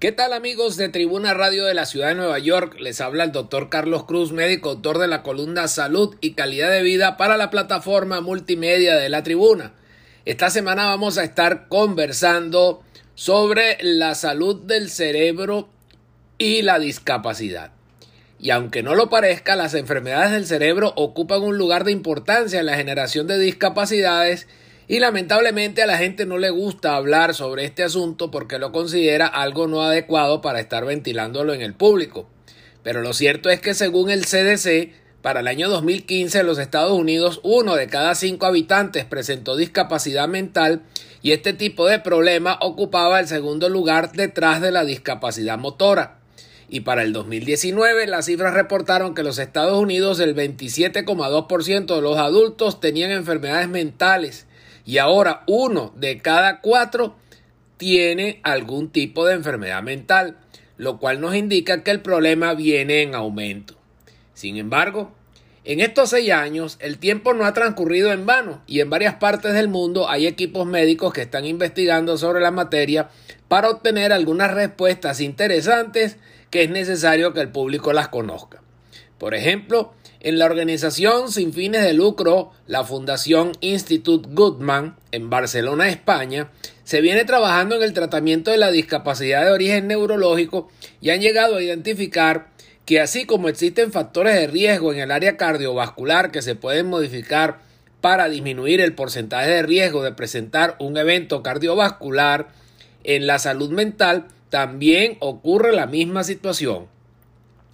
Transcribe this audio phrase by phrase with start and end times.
[0.00, 2.74] ¿Qué tal amigos de Tribuna Radio de la Ciudad de Nueva York?
[2.80, 6.82] Les habla el doctor Carlos Cruz, médico, autor de la columna Salud y Calidad de
[6.82, 9.74] Vida para la plataforma multimedia de la Tribuna.
[10.24, 12.82] Esta semana vamos a estar conversando
[13.14, 15.68] sobre la salud del cerebro
[16.38, 17.72] y la discapacidad.
[18.38, 22.64] Y aunque no lo parezca, las enfermedades del cerebro ocupan un lugar de importancia en
[22.64, 24.48] la generación de discapacidades
[24.90, 29.28] y lamentablemente a la gente no le gusta hablar sobre este asunto porque lo considera
[29.28, 32.28] algo no adecuado para estar ventilándolo en el público.
[32.82, 34.90] Pero lo cierto es que según el CDC,
[35.22, 40.26] para el año 2015 en los Estados Unidos uno de cada cinco habitantes presentó discapacidad
[40.26, 40.82] mental
[41.22, 46.18] y este tipo de problema ocupaba el segundo lugar detrás de la discapacidad motora.
[46.68, 52.02] Y para el 2019 las cifras reportaron que en los Estados Unidos el 27,2% de
[52.02, 54.48] los adultos tenían enfermedades mentales
[54.84, 57.16] y ahora uno de cada cuatro
[57.76, 60.36] tiene algún tipo de enfermedad mental,
[60.76, 63.74] lo cual nos indica que el problema viene en aumento.
[64.34, 65.12] Sin embargo,
[65.64, 69.52] en estos seis años el tiempo no ha transcurrido en vano y en varias partes
[69.52, 73.10] del mundo hay equipos médicos que están investigando sobre la materia
[73.48, 76.16] para obtener algunas respuestas interesantes
[76.50, 78.62] que es necesario que el público las conozca.
[79.20, 85.90] Por ejemplo, en la organización sin fines de lucro, la Fundación Institute Goodman, en Barcelona,
[85.90, 86.50] España,
[86.84, 90.70] se viene trabajando en el tratamiento de la discapacidad de origen neurológico
[91.02, 92.48] y han llegado a identificar
[92.86, 97.58] que así como existen factores de riesgo en el área cardiovascular que se pueden modificar
[98.00, 102.48] para disminuir el porcentaje de riesgo de presentar un evento cardiovascular,
[103.04, 106.86] en la salud mental también ocurre la misma situación.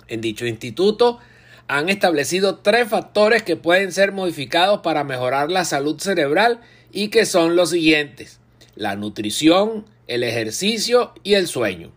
[0.09, 1.21] En dicho instituto,
[1.69, 6.61] han establecido tres factores que pueden ser modificados para mejorar la salud cerebral
[6.93, 8.39] y que son los siguientes.
[8.75, 11.91] La nutrición, el ejercicio y el sueño.